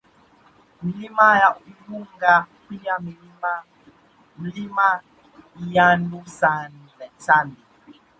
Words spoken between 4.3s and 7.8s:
Mlima Ilyandi Sandi